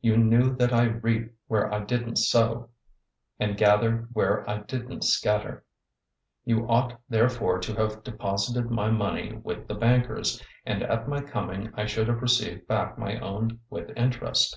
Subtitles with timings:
[0.00, 2.68] You knew that I reap where I didn't sow,
[3.40, 5.64] and gather where I didn't scatter.
[6.46, 11.20] 025:027 You ought therefore to have deposited my money with the bankers, and at my
[11.20, 14.56] coming I should have received back my own with interest.